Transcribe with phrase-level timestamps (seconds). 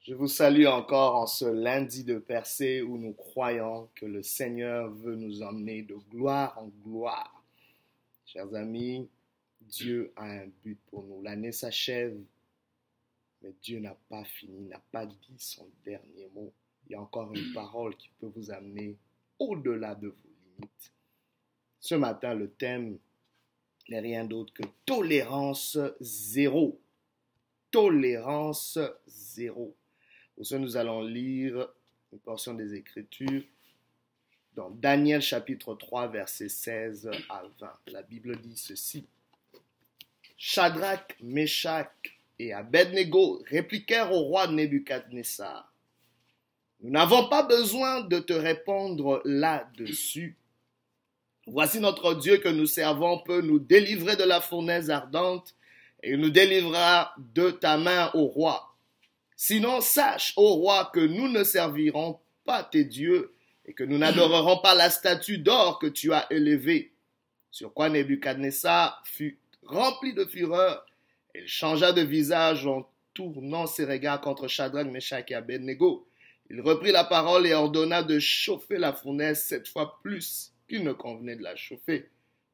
[0.00, 4.90] Je vous salue encore en ce lundi de percée où nous croyons que le Seigneur
[4.90, 7.44] veut nous emmener de gloire en gloire.
[8.24, 9.08] Chers amis,
[9.60, 11.22] Dieu a un but pour nous.
[11.22, 12.18] L'année s'achève,
[13.42, 16.52] mais Dieu n'a pas fini, n'a pas dit son dernier mot.
[16.86, 18.96] Il y a encore une parole qui peut vous amener
[19.38, 20.92] au-delà de vos limites.
[21.80, 22.98] Ce matin, le thème
[23.88, 26.80] n'est rien d'autre que tolérance zéro.
[27.70, 29.74] Tolérance zéro.
[30.34, 31.68] Pour ce, nous allons lire
[32.12, 33.42] une portion des Écritures
[34.54, 37.70] dans Daniel chapitre 3, versets 16 à 20.
[37.88, 39.04] La Bible dit ceci.
[40.36, 41.90] Shadrach, Meshach
[42.38, 45.72] et Abednego répliquèrent au roi Nebuchadnezzar.
[46.80, 50.36] Nous n'avons pas besoin de te répondre là-dessus.
[51.46, 55.54] Voici notre Dieu que nous servons peut nous délivrer de la fournaise ardente
[56.02, 58.74] et nous délivrera de ta main au roi.
[59.36, 63.34] Sinon, sache, ô roi, que nous ne servirons pas tes dieux
[63.66, 66.92] et que nous n'adorerons pas la statue d'or que tu as élevée.
[67.50, 70.86] Sur quoi Nebuchadnezzar fut rempli de fureur.
[71.34, 76.08] Il changea de visage en tournant ses regards contre Shadrach, Meshach et Abednego.
[76.50, 80.92] Il reprit la parole et ordonna de chauffer la fournaise sept fois plus qu'il ne
[80.92, 82.08] convenait de la chauffer.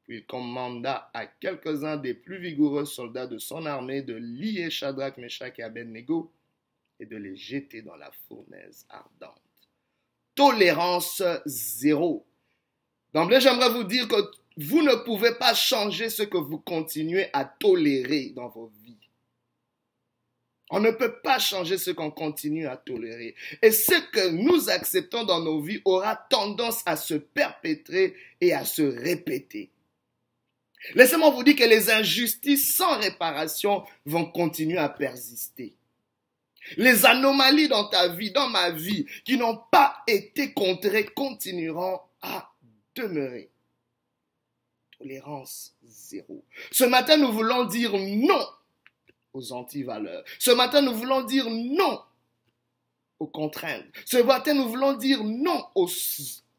[0.09, 5.59] Il commanda à quelques-uns des plus vigoureux soldats de son armée de lier Shadrach, Meshach
[5.59, 6.31] et Abednego
[7.01, 9.41] et de les jeter dans la fournaise ardente.
[10.35, 12.27] Tolérance zéro.
[13.13, 14.17] D'emblée, j'aimerais vous dire que
[14.57, 18.97] vous ne pouvez pas changer ce que vous continuez à tolérer dans vos vies.
[20.71, 23.35] On ne peut pas changer ce qu'on continue à tolérer.
[23.63, 28.65] Et ce que nous acceptons dans nos vies aura tendance à se perpétrer et à
[28.65, 29.71] se répéter.
[30.95, 35.77] Laissez-moi vous dire que les injustices sans réparation vont continuer à persister.
[36.77, 42.51] Les anomalies dans ta vie, dans ma vie, qui n'ont pas été contrées, continueront à
[42.95, 43.51] demeurer.
[44.99, 46.45] Tolérance zéro.
[46.71, 48.47] Ce matin, nous voulons dire non
[49.33, 50.25] aux antivaleurs.
[50.39, 52.01] Ce matin, nous voulons dire non
[53.19, 53.85] aux contraintes.
[54.07, 55.89] Ce matin, nous voulons dire non aux,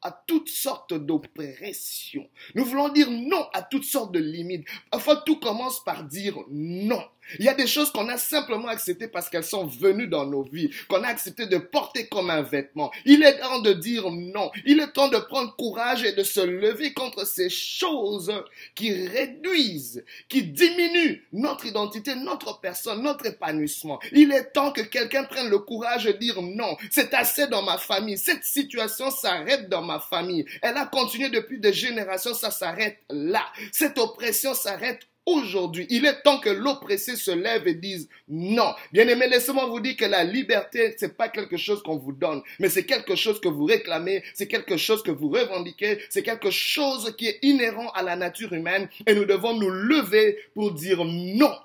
[0.06, 2.30] à toutes sortes d'oppressions.
[2.54, 4.68] Nous voulons dire non à toutes sortes de limites.
[4.92, 7.04] Parfois, tout commence par dire non.
[7.40, 10.44] Il y a des choses qu'on a simplement acceptées parce qu'elles sont venues dans nos
[10.44, 12.92] vies, qu'on a accepté de porter comme un vêtement.
[13.06, 14.52] Il est temps de dire non.
[14.66, 18.32] Il est temps de prendre courage et de se lever contre ces choses
[18.76, 24.00] qui réduisent, qui diminuent notre identité, notre personne, notre épanouissement.
[24.12, 26.78] Il est temps que quelqu'un prenne le courage de dire non.
[26.92, 28.18] C'est assez dans ma famille.
[28.18, 30.46] Cette situation s'arrête dans ma famille.
[30.62, 33.46] Elle a continué depuis des générations, ça s'arrête là.
[33.72, 35.88] Cette oppression s'arrête aujourd'hui.
[35.90, 38.74] Il est temps que l'oppressé se lève et dise non.
[38.92, 42.42] Bien aimé, laissez-moi vous dire que la liberté, c'est pas quelque chose qu'on vous donne,
[42.60, 46.52] mais c'est quelque chose que vous réclamez, c'est quelque chose que vous revendiquez, c'est quelque
[46.52, 51.04] chose qui est inhérent à la nature humaine et nous devons nous lever pour dire
[51.04, 51.56] non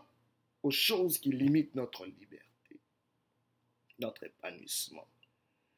[0.63, 2.79] aux choses qui limitent notre liberté,
[3.99, 5.07] notre épanouissement.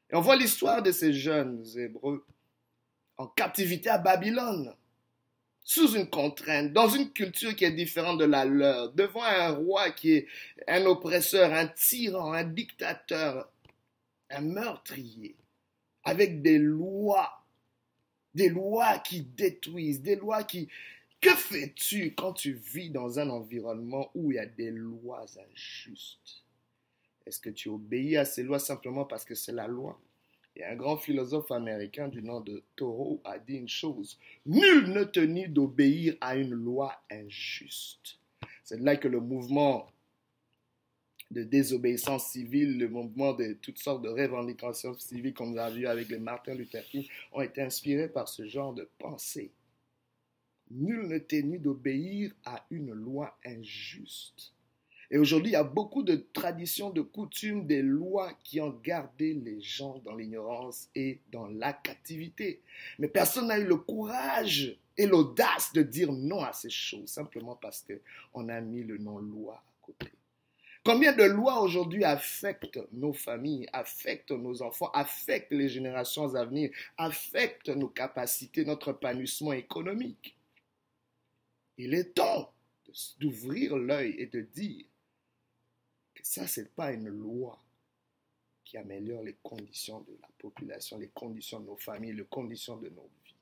[0.09, 2.25] Et on voit l'histoire de ces jeunes Hébreux
[3.17, 4.75] en captivité à Babylone
[5.63, 9.91] sous une contrainte, dans une culture qui est différente de la leur, devant un roi
[9.91, 10.27] qui est
[10.67, 13.49] un oppresseur, un tyran, un dictateur,
[14.29, 15.35] un meurtrier,
[16.03, 17.45] avec des lois,
[18.33, 20.67] des lois qui détruisent, des lois qui...
[21.21, 26.43] Que fais-tu quand tu vis dans un environnement où il y a des lois injustes?
[27.25, 29.97] Est-ce que tu obéis à ces lois simplement parce que c'est la loi?
[30.55, 34.19] Et un grand philosophe américain du nom de Thoreau a dit une chose.
[34.45, 38.19] Nul ne tenu d'obéir à une loi injuste.
[38.63, 39.87] C'est là que le mouvement
[41.31, 46.09] de désobéissance civile, le mouvement de toutes sortes de revendications civiles qu'on a vu avec
[46.09, 49.51] les Martin Luther King ont été inspirés par ce genre de pensée.
[50.69, 54.52] Nul ne tenu d'obéir à une loi injuste.
[55.13, 59.35] Et aujourd'hui, il y a beaucoup de traditions, de coutumes, des lois qui ont gardé
[59.35, 62.63] les gens dans l'ignorance et dans la captivité.
[62.97, 67.55] Mais personne n'a eu le courage et l'audace de dire non à ces choses, simplement
[67.55, 70.07] parce qu'on a mis le nom loi à côté.
[70.83, 76.71] Combien de lois aujourd'hui affectent nos familles, affectent nos enfants, affectent les générations à venir,
[76.97, 80.35] affectent nos capacités, notre épanouissement économique?
[81.77, 82.51] Il est temps
[83.19, 84.85] d'ouvrir l'œil et de dire
[86.21, 87.59] ça, ce n'est pas une loi
[88.63, 92.89] qui améliore les conditions de la population, les conditions de nos familles, les conditions de
[92.89, 93.35] nos vies.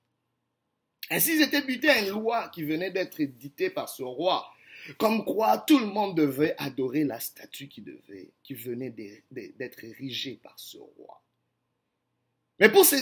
[1.10, 4.50] Ainsi, ils étaient à une loi qui venait d'être éditée par ce roi.
[4.98, 8.90] Comme quoi tout le monde devait adorer la statue qui, devait, qui venait
[9.30, 11.22] d'être érigée par ce roi.
[12.60, 13.02] Mais pour ces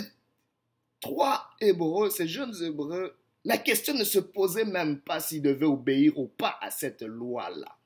[1.00, 6.18] trois Hébreux, ces jeunes Hébreux, la question ne se posait même pas s'ils devaient obéir
[6.18, 7.79] ou pas à cette loi-là.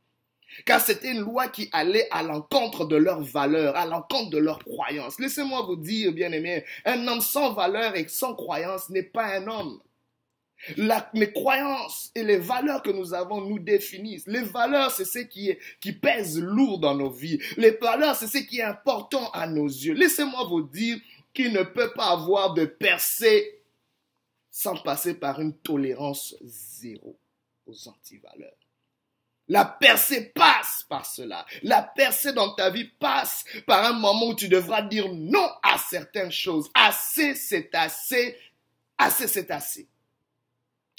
[0.66, 4.64] Car c'était une loi qui allait à l'encontre de leurs valeurs, à l'encontre de leurs
[4.64, 5.20] croyances.
[5.20, 9.48] Laissez-moi vous dire, bien aimé, un homme sans valeur et sans croyance n'est pas un
[9.48, 9.80] homme.
[10.78, 14.28] La, mes croyances et les valeurs que nous avons nous définissent.
[14.28, 17.40] Les valeurs, c'est ce qui, est, qui pèse lourd dans nos vies.
[17.58, 19.94] Les valeurs, c'est ce qui est important à nos yeux.
[19.94, 20.98] Laissez-moi vous dire
[21.34, 23.60] qu'il ne peut pas avoir de percée
[24.50, 27.18] sans passer par une tolérance zéro
[27.66, 28.62] aux antivaleurs.
[29.50, 31.45] La percée passe par cela.
[31.63, 35.78] La percée dans ta vie passe par un moment où tu devras dire non à
[35.78, 36.69] certaines choses.
[36.74, 38.38] Assez, c'est assez.
[38.98, 39.90] Assez, c'est assez.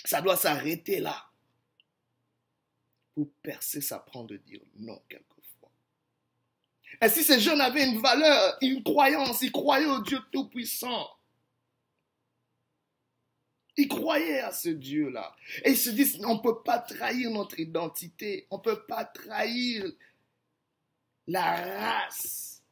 [0.04, 1.24] Ça doit s'arrêter là.
[3.14, 5.70] Pour percer, ça prend de dire non quelquefois.
[7.00, 11.08] Et si ces jeunes avaient une valeur, une croyance, ils croyaient au Dieu Tout-Puissant.
[13.76, 15.34] Ils croyaient à ce Dieu-là.
[15.64, 18.46] Et ils se disent, on ne peut pas trahir notre identité.
[18.50, 19.90] On ne peut pas trahir
[21.26, 22.62] la race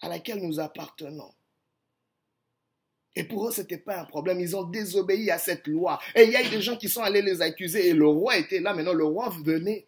[0.00, 1.34] à laquelle nous appartenons.
[3.16, 4.40] Et pour eux, ce n'était pas un problème.
[4.40, 6.00] Ils ont désobéi à cette loi.
[6.14, 7.88] Et il y a eu des gens qui sont allés les accuser.
[7.88, 8.74] Et le roi était là.
[8.74, 9.86] Maintenant, le roi venait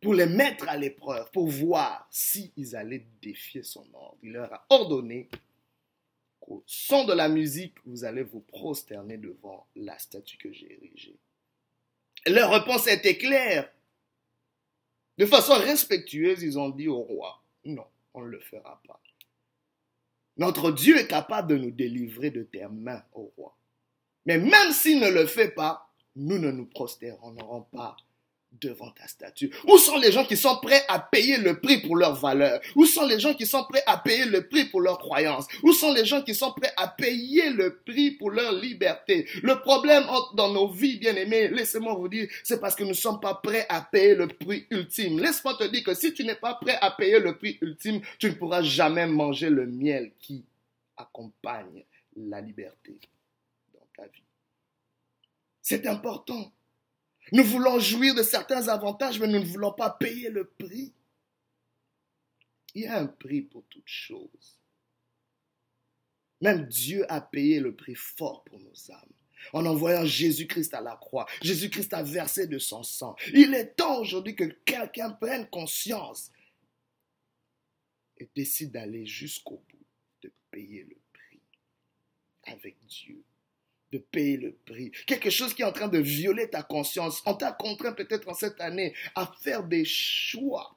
[0.00, 4.18] pour les mettre à l'épreuve, pour voir s'ils allaient défier son ordre.
[4.22, 5.28] Il leur a ordonné
[6.46, 11.16] au son de la musique, vous allez vous prosterner devant la statue que j'ai érigée.
[12.26, 13.70] Leur réponse était claire.
[15.18, 19.00] De façon respectueuse, ils ont dit au roi, non, on ne le fera pas.
[20.36, 23.56] Notre Dieu est capable de nous délivrer de tes mains, au roi.
[24.26, 27.96] Mais même s'il ne le fait pas, nous ne nous prosternerons pas
[28.60, 31.96] devant ta statue Où sont les gens qui sont prêts à payer le prix pour
[31.96, 32.60] leur valeur?
[32.74, 35.46] Où sont les gens qui sont prêts à payer le prix pour leur croyance?
[35.62, 39.26] Où sont les gens qui sont prêts à payer le prix pour leur liberté?
[39.42, 40.04] Le problème
[40.34, 43.34] dans nos vies, bien aimés, laissez-moi vous dire, c'est parce que nous ne sommes pas
[43.34, 45.18] prêts à payer le prix ultime.
[45.18, 48.28] Laisse-moi te dire que si tu n'es pas prêt à payer le prix ultime, tu
[48.28, 50.44] ne pourras jamais manger le miel qui
[50.96, 51.84] accompagne
[52.16, 52.98] la liberté
[53.72, 54.22] dans ta vie.
[55.60, 56.52] C'est important.
[57.32, 60.92] Nous voulons jouir de certains avantages, mais nous ne voulons pas payer le prix.
[62.74, 64.58] Il y a un prix pour toute chose.
[66.40, 69.12] Même Dieu a payé le prix fort pour nos âmes
[69.52, 71.26] en envoyant Jésus-Christ à la croix.
[71.42, 73.14] Jésus-Christ a versé de son sang.
[73.32, 76.30] Il est temps aujourd'hui que quelqu'un prenne conscience
[78.18, 79.86] et décide d'aller jusqu'au bout,
[80.22, 81.40] de payer le prix
[82.44, 83.22] avec Dieu
[83.94, 84.90] de payer le prix.
[85.06, 87.22] Quelque chose qui est en train de violer ta conscience.
[87.26, 90.76] On t'a contraint peut-être en cette année à faire des choix.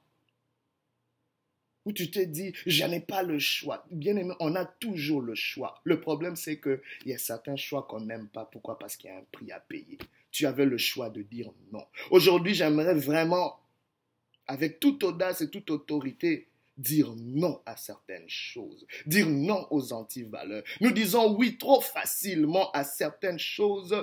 [1.84, 3.84] Où tu te dis, je n'ai pas le choix.
[3.90, 5.80] Bien aimé, on a toujours le choix.
[5.84, 8.44] Le problème, c'est qu'il y a certains choix qu'on n'aime pas.
[8.44, 8.78] Pourquoi?
[8.78, 9.98] Parce qu'il y a un prix à payer.
[10.30, 11.84] Tu avais le choix de dire non.
[12.10, 13.58] Aujourd'hui, j'aimerais vraiment,
[14.46, 16.46] avec toute audace et toute autorité,
[16.78, 20.62] dire non à certaines choses, dire non aux antivaleurs.
[20.80, 23.94] Nous disons oui trop facilement à certaines choses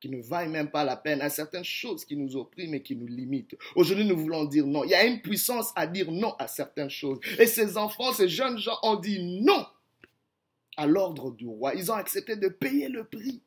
[0.00, 2.96] qui ne valent même pas la peine, à certaines choses qui nous oppriment et qui
[2.96, 3.56] nous limitent.
[3.74, 4.84] Aujourd'hui, nous voulons dire non.
[4.84, 7.18] Il y a une puissance à dire non à certaines choses.
[7.38, 9.66] Et ces enfants, ces jeunes gens ont dit non
[10.76, 11.74] à l'ordre du roi.
[11.74, 13.42] Ils ont accepté de payer le prix.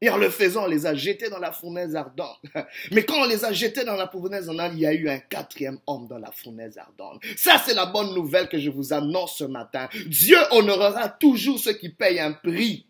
[0.00, 2.38] Et en le faisant, on les a jetés dans la fournaise ardente.
[2.92, 5.18] Mais quand on les a jetés dans la fournaise ardente, il y a eu un
[5.18, 7.22] quatrième homme dans la fournaise ardente.
[7.36, 9.88] Ça, c'est la bonne nouvelle que je vous annonce ce matin.
[10.06, 12.86] Dieu honorera toujours ceux qui payent un prix.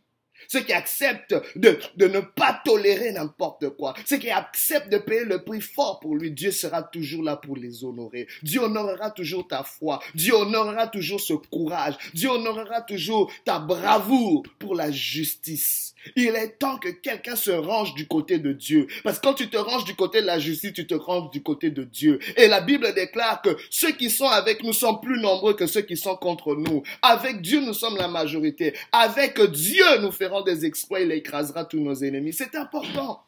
[0.48, 3.94] Ceux qui acceptent de, de ne pas tolérer n'importe quoi.
[4.04, 6.30] Ceux qui acceptent de payer le prix fort pour lui.
[6.30, 8.26] Dieu sera toujours là pour les honorer.
[8.42, 10.00] Dieu honorera toujours ta foi.
[10.14, 11.94] Dieu honorera toujours ce courage.
[12.12, 15.94] Dieu honorera toujours ta bravoure pour la justice.
[16.16, 18.86] Il est temps que quelqu'un se range du côté de Dieu.
[19.02, 21.42] Parce que quand tu te ranges du côté de la justice, tu te ranges du
[21.42, 22.18] côté de Dieu.
[22.36, 25.80] Et la Bible déclare que ceux qui sont avec nous sont plus nombreux que ceux
[25.82, 26.82] qui sont contre nous.
[27.02, 28.74] Avec Dieu, nous sommes la majorité.
[28.92, 30.12] Avec Dieu, nous
[30.44, 31.00] des exploits.
[31.00, 32.32] Il écrasera tous nos ennemis.
[32.32, 33.24] C'est important.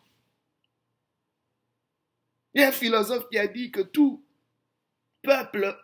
[2.54, 4.24] Il y a un philosophe qui a dit que tout
[5.22, 5.76] peuple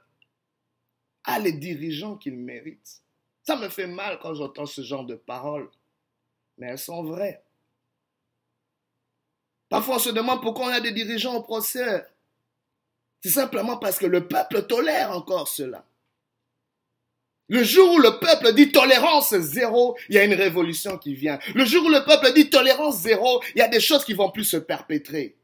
[1.24, 3.02] a les dirigeants qu'il mérite.
[3.42, 5.70] Ça me fait mal quand j'entends ce genre de paroles
[6.58, 7.42] mais elles sont vraies.
[9.68, 12.06] Parfois, on se demande pourquoi on a des dirigeants procès.
[13.20, 15.84] C'est simplement parce que le peuple tolère encore cela.
[17.52, 21.38] Le jour où le peuple dit tolérance zéro, il y a une révolution qui vient.
[21.54, 24.30] Le jour où le peuple dit tolérance zéro, il y a des choses qui vont
[24.30, 25.36] plus se perpétrer.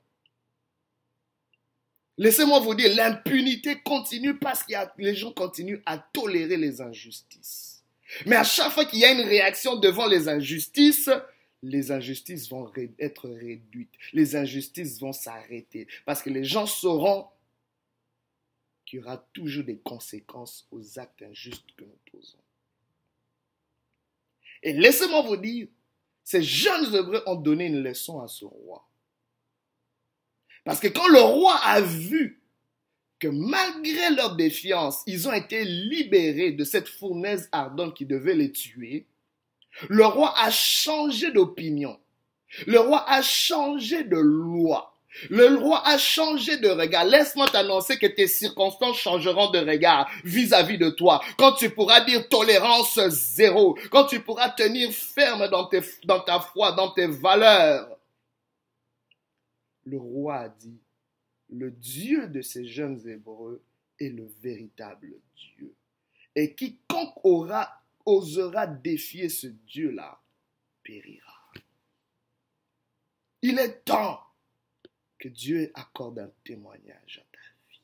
[2.16, 7.82] Laissez-moi vous dire, l'impunité continue parce que les gens continuent à tolérer les injustices.
[8.24, 11.10] Mais à chaque fois qu'il y a une réaction devant les injustices,
[11.62, 13.92] les injustices vont être réduites.
[14.14, 15.86] Les injustices vont s'arrêter.
[16.06, 17.26] Parce que les gens sauront
[18.88, 22.38] qu'il y aura toujours des conséquences aux actes injustes que nous posons.
[24.62, 25.68] Et laissez-moi vous dire,
[26.24, 28.88] ces jeunes Hébreux ont donné une leçon à ce roi.
[30.64, 32.42] Parce que quand le roi a vu
[33.18, 38.52] que malgré leur défiance, ils ont été libérés de cette fournaise ardente qui devait les
[38.52, 39.06] tuer,
[39.88, 42.00] le roi a changé d'opinion.
[42.66, 44.97] Le roi a changé de loi.
[45.30, 47.04] Le roi a changé de regard.
[47.04, 51.20] Laisse-moi t'annoncer que tes circonstances changeront de regard vis-à-vis de toi.
[51.38, 53.76] Quand tu pourras dire tolérance zéro.
[53.90, 55.68] Quand tu pourras tenir ferme dans,
[56.04, 57.98] dans ta foi, dans tes valeurs.
[59.84, 60.78] Le roi a dit,
[61.48, 63.62] le Dieu de ces jeunes Hébreux
[63.98, 65.74] est le véritable Dieu.
[66.36, 70.20] Et quiconque aura, osera défier ce Dieu-là
[70.82, 71.24] périra.
[73.40, 74.20] Il est temps
[75.18, 77.80] que Dieu accorde un témoignage à ta vie.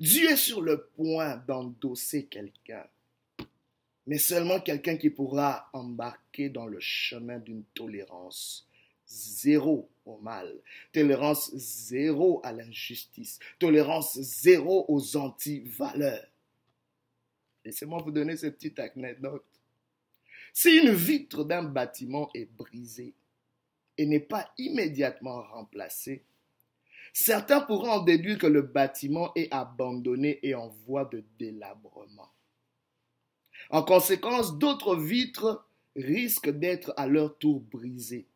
[0.00, 2.86] Dieu est sur le point d'endosser quelqu'un,
[4.06, 8.68] mais seulement quelqu'un qui pourra embarquer dans le chemin d'une tolérance
[9.06, 10.54] zéro au mal,
[10.92, 16.26] tolérance zéro à l'injustice, tolérance zéro aux anti-valeurs.
[17.64, 19.44] Laissez-moi vous donner cette petite anecdote.
[20.52, 23.14] Si une vitre d'un bâtiment est brisée,
[23.98, 26.24] et n'est pas immédiatement remplacé,
[27.12, 32.30] certains pourront en déduire que le bâtiment est abandonné et en voie de délabrement.
[33.70, 38.26] En conséquence, d'autres vitres risquent d'être à leur tour brisées.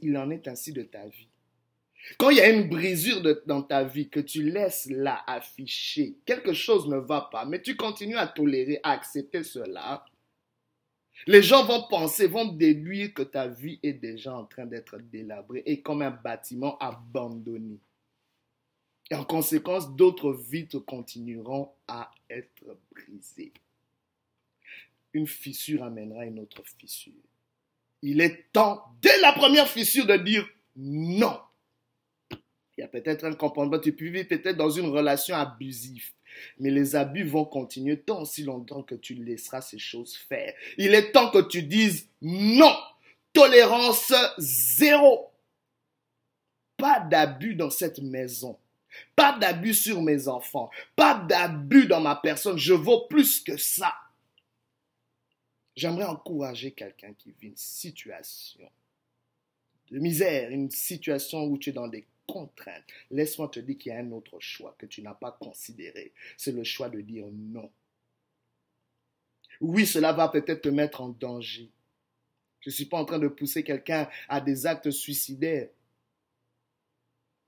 [0.00, 1.28] Il en est ainsi de ta vie.
[2.18, 6.52] Quand il y a une brisure dans ta vie que tu laisses là afficher, quelque
[6.52, 10.04] chose ne va pas, mais tu continues à tolérer, à accepter cela,
[11.26, 15.62] les gens vont penser, vont déduire que ta vie est déjà en train d'être délabrée
[15.66, 17.78] et comme un bâtiment abandonné.
[19.10, 23.52] Et en conséquence, d'autres vitres continueront à être brisées.
[25.12, 27.12] Une fissure amènera une autre fissure.
[28.00, 31.38] Il est temps, dès la première fissure, de dire non.
[32.30, 36.10] Il y a peut-être un comportement, tu peux vivre peut-être dans une relation abusive.
[36.58, 40.54] Mais les abus vont continuer tant aussi longtemps que tu laisseras ces choses faire.
[40.78, 42.74] Il est temps que tu dises non.
[43.32, 45.30] Tolérance zéro.
[46.76, 48.58] Pas d'abus dans cette maison.
[49.16, 50.70] Pas d'abus sur mes enfants.
[50.96, 52.58] Pas d'abus dans ma personne.
[52.58, 53.94] Je vaux plus que ça.
[55.74, 58.68] J'aimerais encourager quelqu'un qui vit une situation
[59.90, 62.84] de misère, une situation où tu es dans des contrainte.
[63.10, 66.12] Laisse-moi te dire qu'il y a un autre choix que tu n'as pas considéré.
[66.36, 67.70] C'est le choix de dire non.
[69.60, 71.70] Oui, cela va peut-être te mettre en danger.
[72.60, 75.68] Je ne suis pas en train de pousser quelqu'un à des actes suicidaires.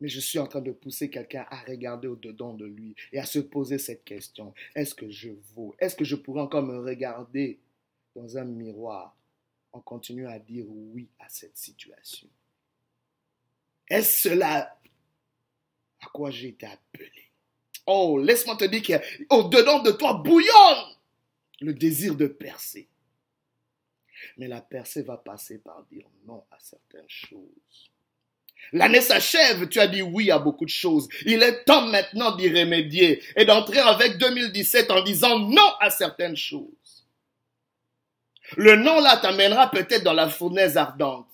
[0.01, 3.25] Mais je suis en train de pousser quelqu'un à regarder au-dedans de lui et à
[3.25, 4.53] se poser cette question.
[4.75, 5.75] Est-ce que je vaux?
[5.79, 7.59] Est-ce que je pourrais encore me regarder
[8.15, 9.17] dans un miroir
[9.73, 12.29] en continuant à dire oui à cette situation?
[13.89, 14.79] Est-ce cela
[16.01, 17.11] à quoi j'ai été appelé?
[17.87, 20.97] Oh, laisse-moi te dire qu'au-dedans de toi bouillonne
[21.61, 22.89] le désir de percer.
[24.37, 27.91] Mais la percée va passer par dire non à certaines choses.
[28.73, 31.09] L'année s'achève, tu as dit oui à beaucoup de choses.
[31.27, 36.37] Il est temps maintenant d'y remédier et d'entrer avec 2017 en disant non à certaines
[36.37, 37.07] choses.
[38.57, 41.34] Le non là t'amènera peut-être dans la fournaise ardente.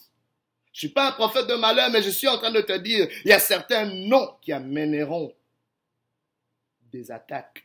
[0.73, 3.09] Je suis pas un prophète de malheur, mais je suis en train de te dire,
[3.25, 5.35] il y a certains noms qui amèneront
[6.93, 7.65] des attaques,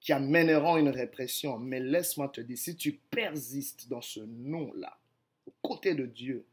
[0.00, 1.58] qui amèneront une répression.
[1.58, 4.98] Mais laisse-moi te dire, si tu persistes dans ce nom-là,
[5.46, 6.46] au côté de Dieu,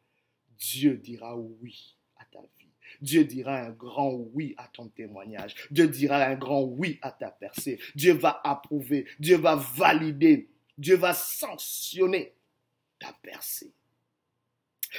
[0.58, 2.70] Dieu dira oui à ta vie.
[3.02, 5.56] Dieu dira un grand oui à ton témoignage.
[5.72, 7.80] Dieu dira un grand oui à ta percée.
[7.96, 9.08] Dieu va approuver.
[9.20, 10.48] Dieu va valider.
[10.78, 12.34] Dieu va sanctionner
[13.00, 13.74] ta percée.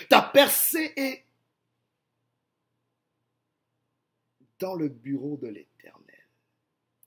[0.09, 1.25] Ta percée est
[4.59, 6.05] dans le bureau de l'Éternel.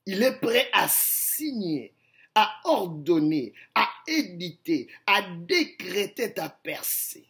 [0.06, 1.94] Il est prêt à signer,
[2.34, 7.26] à ordonner, à éditer, à décréter ta percée.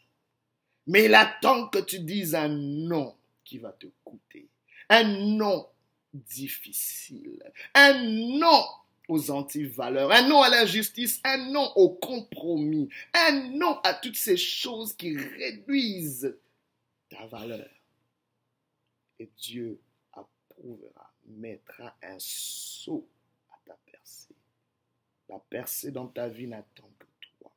[0.87, 4.49] Mais il attend que tu dises un nom qui va te coûter.
[4.89, 5.05] Un
[5.37, 5.69] nom
[6.13, 7.43] difficile.
[7.75, 8.03] Un
[8.39, 8.65] nom
[9.09, 14.37] aux antivaleurs, un non à l'injustice, un non au compromis, un non à toutes ces
[14.37, 16.37] choses qui réduisent
[17.09, 17.71] ta valeur.
[19.19, 19.81] Et Dieu
[20.13, 23.09] approuvera, mettra un saut
[23.51, 24.35] à ta percée.
[25.29, 27.07] La percée dans ta vie n'attend que
[27.39, 27.51] toi.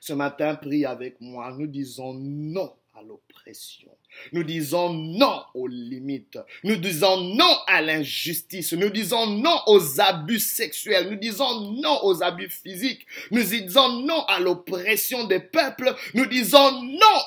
[0.00, 1.52] Ce matin, prie avec moi.
[1.52, 3.90] Nous disons non à l'oppression.
[4.32, 6.38] Nous disons non aux limites.
[6.64, 8.72] Nous disons non à l'injustice.
[8.72, 11.10] Nous disons non aux abus sexuels.
[11.10, 13.06] Nous disons non aux abus physiques.
[13.30, 15.94] Nous disons non à l'oppression des peuples.
[16.14, 17.20] Nous disons non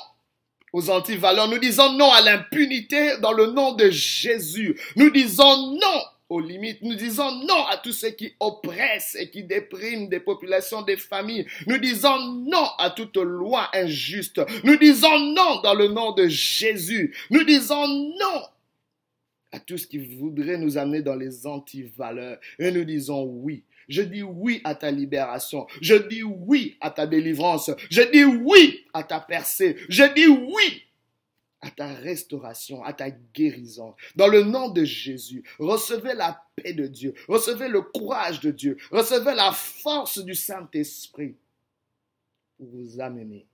[0.72, 1.48] aux antivaleurs.
[1.48, 4.76] Nous disons non à l'impunité dans le nom de Jésus.
[4.96, 6.80] Nous disons non aux limites.
[6.80, 11.46] Nous disons non à tout ce qui oppresse et qui déprime des populations, des familles.
[11.66, 12.18] Nous disons
[12.48, 14.40] non à toute loi injuste.
[14.64, 17.14] Nous disons non dans le nom de Jésus.
[17.30, 18.42] Nous disons non
[19.52, 22.38] à tout ce qui voudrait nous amener dans les antivaleurs.
[22.58, 23.64] Et nous disons oui.
[23.88, 25.66] Je dis oui à ta libération.
[25.80, 27.72] Je dis oui à ta délivrance.
[27.90, 29.76] Je dis oui à ta percée.
[29.88, 30.84] Je dis oui
[31.62, 33.94] à ta restauration, à ta guérison.
[34.16, 38.76] Dans le nom de Jésus, recevez la paix de Dieu, recevez le courage de Dieu,
[38.90, 41.36] recevez la force du Saint-Esprit
[42.56, 43.46] pour vous amener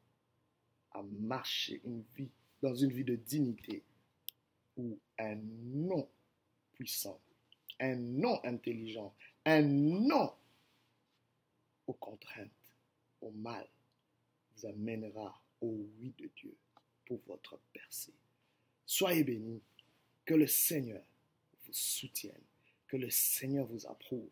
[0.93, 2.31] à marcher une vie,
[2.63, 3.83] dans une vie de dignité
[4.77, 6.09] où un nom
[6.73, 7.21] puissant,
[7.81, 10.33] un nom intelligent, un nom
[11.87, 12.51] aux contraintes,
[13.21, 13.67] au mal,
[14.57, 16.57] vous amènera au oui de Dieu
[17.07, 18.15] pour votre percée.
[18.85, 19.63] Soyez bénis,
[20.25, 21.03] que le Seigneur
[21.65, 22.43] vous soutienne,
[22.89, 24.31] que le Seigneur vous approuve,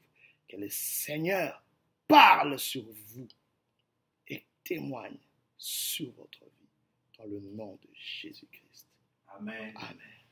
[0.48, 1.62] que le Seigneur
[2.06, 3.28] parle sur vous
[4.28, 5.18] et témoigne
[5.56, 6.68] sur votre vie
[7.18, 8.88] dans le nom de Jésus-Christ.
[9.28, 9.72] Amen.
[9.76, 10.23] Amen.